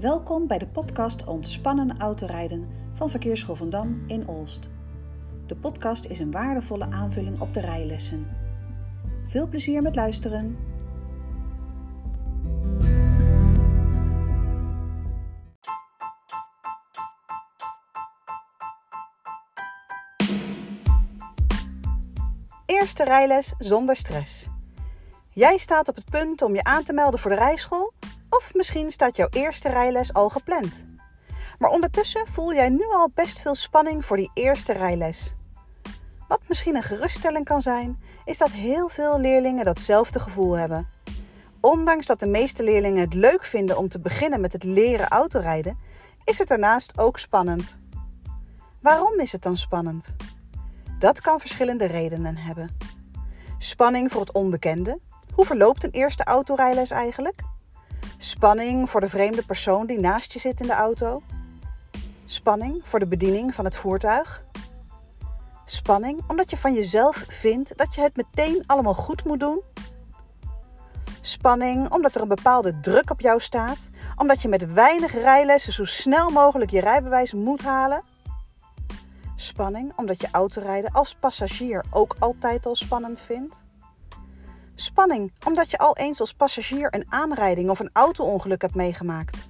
[0.00, 4.68] Welkom bij de podcast Ontspannen autorijden van Verkeersschool van Dam in Olst.
[5.46, 8.36] De podcast is een waardevolle aanvulling op de rijlessen.
[9.28, 10.56] Veel plezier met luisteren.
[22.66, 24.48] Eerste rijles zonder stress.
[25.32, 27.92] Jij staat op het punt om je aan te melden voor de rijschool
[28.36, 30.84] of misschien staat jouw eerste rijles al gepland.
[31.58, 35.34] Maar ondertussen voel jij nu al best veel spanning voor die eerste rijles.
[36.28, 40.88] Wat misschien een geruststelling kan zijn, is dat heel veel leerlingen datzelfde gevoel hebben.
[41.60, 45.78] Ondanks dat de meeste leerlingen het leuk vinden om te beginnen met het leren autorijden,
[46.24, 47.78] is het daarnaast ook spannend.
[48.82, 50.16] Waarom is het dan spannend?
[50.98, 52.76] Dat kan verschillende redenen hebben.
[53.58, 54.98] Spanning voor het onbekende.
[55.32, 57.42] Hoe verloopt een eerste autorijles eigenlijk?
[58.18, 61.22] Spanning voor de vreemde persoon die naast je zit in de auto.
[62.24, 64.44] Spanning voor de bediening van het voertuig.
[65.64, 69.62] Spanning omdat je van jezelf vindt dat je het meteen allemaal goed moet doen.
[71.20, 75.84] Spanning omdat er een bepaalde druk op jou staat, omdat je met weinig rijlessen zo
[75.84, 78.02] snel mogelijk je rijbewijs moet halen.
[79.34, 83.65] Spanning omdat je autorijden als passagier ook altijd al spannend vindt.
[84.78, 89.48] Spanning omdat je al eens als passagier een aanrijding of een auto-ongeluk hebt meegemaakt.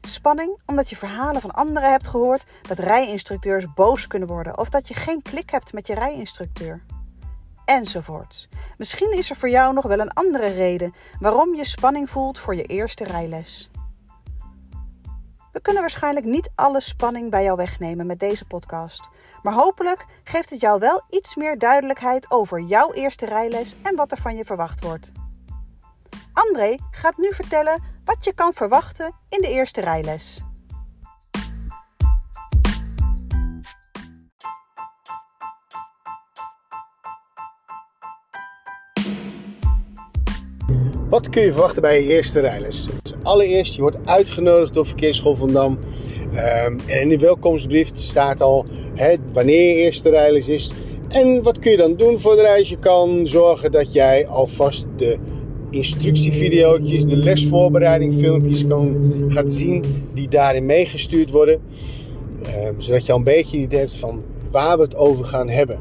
[0.00, 4.88] Spanning omdat je verhalen van anderen hebt gehoord dat rijinstructeurs boos kunnen worden of dat
[4.88, 6.82] je geen klik hebt met je rijinstructeur.
[7.64, 8.48] Enzovoorts.
[8.78, 12.54] Misschien is er voor jou nog wel een andere reden waarom je spanning voelt voor
[12.54, 13.70] je eerste rijles.
[15.56, 19.08] We kunnen waarschijnlijk niet alle spanning bij jou wegnemen met deze podcast.
[19.42, 24.12] Maar hopelijk geeft het jou wel iets meer duidelijkheid over jouw eerste rijles en wat
[24.12, 25.12] er van je verwacht wordt.
[26.32, 30.42] André gaat nu vertellen wat je kan verwachten in de eerste rijles.
[41.08, 42.86] Wat kun je verwachten bij je eerste rijles?
[43.02, 45.78] Dus allereerst, je wordt uitgenodigd door Verkeersschool van Dam.
[46.32, 50.72] Um, en in de welkomstbrief staat al hè, wanneer je eerste rijles is.
[51.08, 52.68] En wat kun je dan doen voor de reis?
[52.68, 55.16] Je kan zorgen dat jij alvast de
[55.70, 59.84] instructievideo's, de lesvoorbereiding filmpjes kan gaan zien
[60.14, 61.60] die daarin meegestuurd worden.
[62.66, 65.48] Um, zodat je al een beetje een idee hebt van waar we het over gaan
[65.48, 65.78] hebben.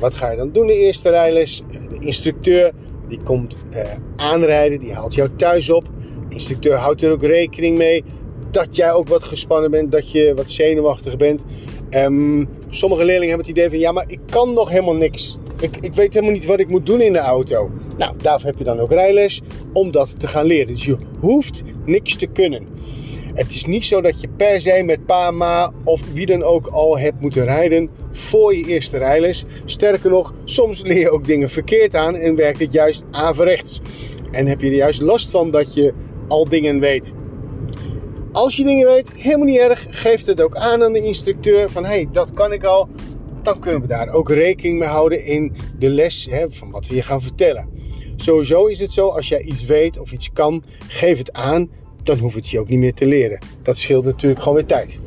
[0.00, 1.62] Wat ga je dan doen de eerste rijles?
[1.70, 2.72] De instructeur
[3.08, 3.80] die komt uh,
[4.16, 5.84] aanrijden, die haalt jou thuis op.
[6.28, 8.04] De instructeur houdt er ook rekening mee
[8.50, 11.44] dat jij ook wat gespannen bent, dat je wat zenuwachtig bent.
[11.90, 15.38] Um, sommige leerlingen hebben het idee van ja, maar ik kan nog helemaal niks.
[15.60, 17.70] Ik, ik weet helemaal niet wat ik moet doen in de auto.
[17.98, 19.42] Nou, daarvoor heb je dan ook rijles
[19.72, 20.66] om dat te gaan leren.
[20.66, 22.73] Dus je hoeft niks te kunnen.
[23.34, 26.66] Het is niet zo dat je per se met pa, ma of wie dan ook
[26.66, 29.44] al hebt moeten rijden voor je eerste rijles.
[29.64, 33.80] Sterker nog, soms leer je ook dingen verkeerd aan en werkt het juist averechts.
[34.30, 35.94] En heb je er juist last van dat je
[36.28, 37.12] al dingen weet.
[38.32, 39.86] Als je dingen weet, helemaal niet erg.
[39.88, 42.88] Geef het ook aan aan de instructeur van hey, dat kan ik al.
[43.42, 46.94] Dan kunnen we daar ook rekening mee houden in de les hè, van wat we
[46.94, 47.68] je gaan vertellen.
[48.16, 51.70] Sowieso is het zo, als jij iets weet of iets kan, geef het aan.
[52.04, 53.38] Dan hoeft het je ook niet meer te leren.
[53.62, 54.98] Dat scheelt natuurlijk gewoon weer tijd.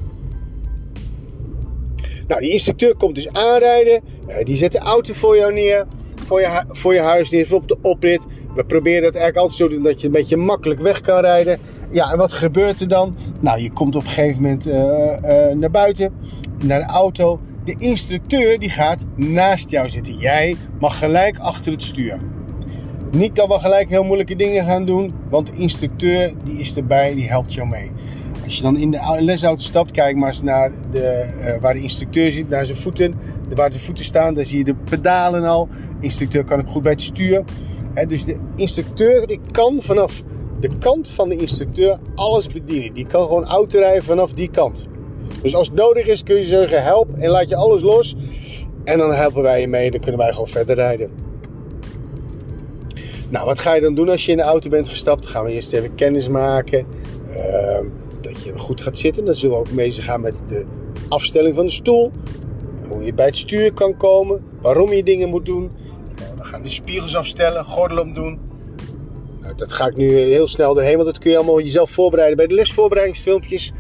[2.28, 4.02] Nou, die instructeur komt dus aanrijden.
[4.28, 5.86] Uh, die zet de auto voor jou neer.
[6.26, 8.22] Voor je, voor je huis neer, op de oprit.
[8.56, 11.20] We proberen het eigenlijk altijd zo te doen dat je een beetje makkelijk weg kan
[11.20, 11.60] rijden.
[11.92, 13.16] Ja, en wat gebeurt er dan?
[13.40, 16.14] Nou, je komt op een gegeven moment uh, uh, naar buiten,
[16.64, 17.40] naar de auto.
[17.66, 20.14] De instructeur die gaat naast jou zitten.
[20.14, 22.20] Jij mag gelijk achter het stuur.
[23.12, 27.16] Niet dat we gelijk heel moeilijke dingen gaan doen, want de instructeur die is erbij,
[27.16, 27.92] die helpt jou mee.
[28.44, 31.82] Als je dan in de lesauto stapt, kijk maar eens naar de, uh, waar de
[31.82, 33.16] instructeur zit, naar zijn voeten.
[33.56, 35.68] Waar de voeten staan, daar zie je de pedalen al.
[36.00, 37.44] De instructeur kan ook goed bij het stuur.
[38.08, 40.24] Dus de instructeur die kan vanaf
[40.60, 42.94] de kant van de instructeur alles bedienen.
[42.94, 44.88] Die kan gewoon autorijden vanaf die kant.
[45.42, 48.16] Dus als het nodig is kun je zeggen help en laat je alles los.
[48.84, 51.27] En dan helpen wij je mee dan kunnen wij gewoon verder rijden.
[53.30, 55.24] Nou, wat ga je dan doen als je in de auto bent gestapt?
[55.24, 56.86] Dan gaan we eerst even kennis maken.
[57.30, 57.80] Uh,
[58.22, 59.26] dat je goed gaat zitten.
[59.26, 60.66] Dan zullen we ook bezig gaan met de
[61.08, 62.12] afstelling van de stoel.
[62.90, 64.44] Hoe je bij het stuur kan komen.
[64.62, 65.72] Waarom je dingen moet doen.
[66.38, 68.40] We gaan de spiegels afstellen, gordel omdoen.
[69.42, 72.38] Nou, dat ga ik nu heel snel doorheen, want dat kun je allemaal jezelf voorbereiden
[72.38, 73.74] bij de lesvoorbereidingsfilmpjes.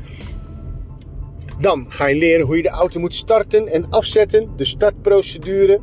[1.60, 5.80] Dan ga je leren hoe je de auto moet starten en afzetten, de startprocedure.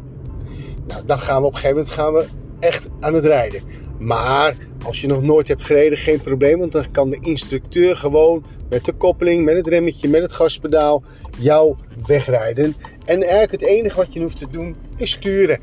[0.87, 2.27] Nou, dan gaan we op een gegeven moment gaan we
[2.65, 3.63] echt aan het rijden.
[3.99, 6.59] Maar als je nog nooit hebt gereden, geen probleem.
[6.59, 11.03] Want dan kan de instructeur gewoon met de koppeling, met het remmetje, met het gaspedaal
[11.39, 11.77] jou
[12.07, 12.75] wegrijden.
[13.07, 15.61] En eigenlijk het enige wat je hoeft te doen is sturen.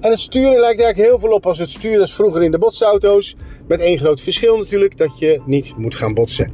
[0.00, 2.58] En het sturen lijkt eigenlijk heel veel op als het sturen als vroeger in de
[2.58, 3.36] botsauto's.
[3.66, 6.52] Met één groot verschil natuurlijk, dat je niet moet gaan botsen.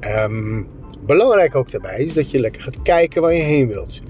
[0.00, 0.62] Ehm,
[1.06, 4.00] belangrijk ook daarbij is dat je lekker gaat kijken waar je heen wilt.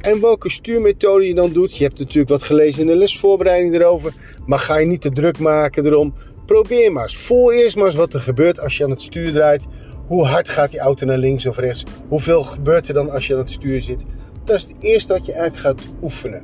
[0.00, 1.76] En welke stuurmethode je dan doet.
[1.76, 4.14] Je hebt natuurlijk wat gelezen in de lesvoorbereiding erover.
[4.48, 6.14] Maar ga je niet te druk maken erom.
[6.46, 7.16] Probeer maar eens.
[7.16, 9.66] Voel eerst maar eens wat er gebeurt als je aan het stuur draait.
[10.06, 11.84] Hoe hard gaat die auto naar links of rechts?
[12.08, 14.04] Hoeveel gebeurt er dan als je aan het stuur zit?
[14.44, 16.42] Dat is het eerste wat je eigenlijk gaat oefenen.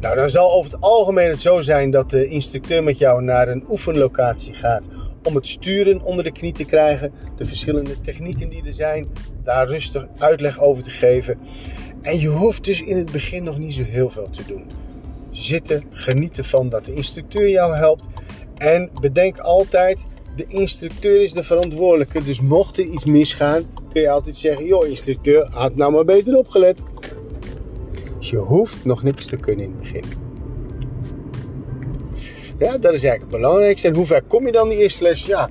[0.00, 3.48] Nou, dan zal over het algemeen het zo zijn dat de instructeur met jou naar
[3.48, 4.84] een oefenlocatie gaat
[5.22, 9.08] om het sturen onder de knie te krijgen, de verschillende technieken die er zijn,
[9.42, 11.38] daar rustig uitleg over te geven.
[12.02, 14.64] En je hoeft dus in het begin nog niet zo heel veel te doen.
[15.42, 18.04] Zitten, genieten van dat de instructeur jou helpt.
[18.56, 20.06] En bedenk altijd,
[20.36, 22.24] de instructeur is de verantwoordelijke.
[22.24, 23.62] Dus mocht er iets misgaan,
[23.92, 26.82] kun je altijd zeggen: Joh, instructeur, had nou maar beter opgelet.
[28.18, 30.04] Dus je hoeft nog niks te kunnen in het begin.
[32.62, 33.88] Ja, dat is eigenlijk het belangrijkste.
[33.88, 35.26] En hoe ver kom je dan die eerste les?
[35.26, 35.48] Ja,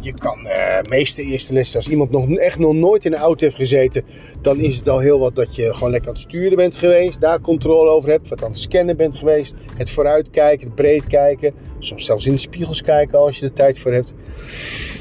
[0.00, 3.44] je kan uh, meeste eerste les, als iemand nog echt nog nooit in een auto
[3.44, 4.04] heeft gezeten,
[4.42, 7.20] dan is het al heel wat dat je gewoon lekker aan het sturen bent geweest,
[7.20, 11.54] daar controle over hebt, wat aan het scannen bent geweest, het vooruitkijken, het breed kijken,
[11.78, 14.14] soms zelfs in de spiegels kijken als je er tijd voor hebt.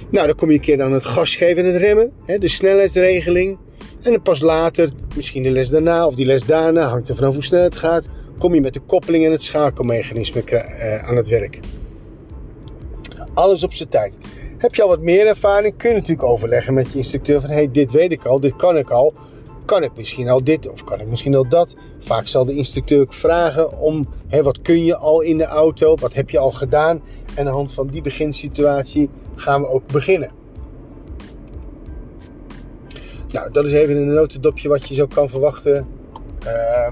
[0.10, 2.48] Nou, dan kom je een keer aan het gas geven en het remmen, hè, de
[2.48, 3.58] snelheidsregeling.
[4.02, 7.34] En dan pas later, misschien de les daarna of die les daarna, hangt er vanaf
[7.34, 8.06] hoe snel het gaat,
[8.42, 11.60] kom je met de koppeling en het schakelmechanisme uh, aan het werk.
[13.34, 14.18] Alles op zijn tijd.
[14.58, 17.72] Heb je al wat meer ervaring, kun je natuurlijk overleggen met je instructeur van hey,
[17.72, 19.14] dit weet ik al, dit kan ik al.
[19.66, 21.76] Kan ik misschien al dit of kan ik misschien al dat?
[22.00, 26.14] Vaak zal de instructeur vragen om hey, wat kun je al in de auto, wat
[26.14, 27.02] heb je al gedaan?
[27.34, 30.32] En aan de hand van die beginsituatie gaan we ook beginnen.
[33.32, 35.88] Nou, dat is even een notendopje wat je zo kan verwachten
[36.46, 36.88] uh,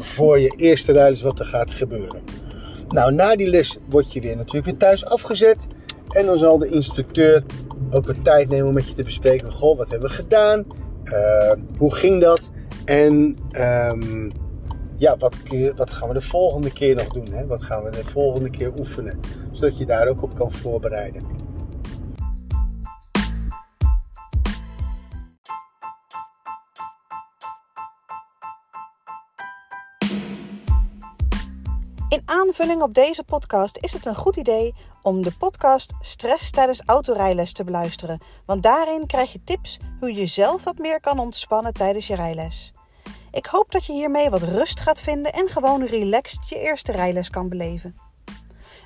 [0.00, 2.20] voor je eerste rijles wat er gaat gebeuren.
[2.88, 5.66] Nou, na die les word je weer natuurlijk weer thuis afgezet.
[6.08, 7.44] En dan zal de instructeur
[7.90, 9.52] ook wat tijd nemen om met je te bespreken.
[9.52, 10.64] Goh, wat hebben we gedaan?
[11.04, 12.50] Uh, hoe ging dat?
[12.84, 14.30] En um,
[14.96, 15.34] ja, wat,
[15.76, 17.28] wat, gaan we de volgende keer nog doen?
[17.30, 17.46] Hè?
[17.46, 19.20] Wat gaan we de volgende keer oefenen?
[19.50, 21.22] Zodat je daar ook op kan voorbereiden.
[32.08, 36.82] In aanvulling op deze podcast is het een goed idee om de podcast Stress tijdens
[36.84, 41.72] autorijles te beluisteren, want daarin krijg je tips hoe je zelf wat meer kan ontspannen
[41.72, 42.72] tijdens je rijles.
[43.30, 47.30] Ik hoop dat je hiermee wat rust gaat vinden en gewoon relaxed je eerste rijles
[47.30, 47.96] kan beleven.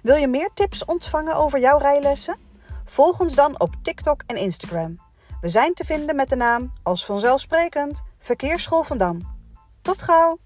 [0.02, 2.38] Wil je meer tips ontvangen over jouw rijlessen?
[2.84, 5.00] Volg ons dan op TikTok en Instagram.
[5.40, 9.38] We zijn te vinden met de naam als vanzelfsprekend Verkeersschool van Dam.
[9.82, 10.38] Tot gauw!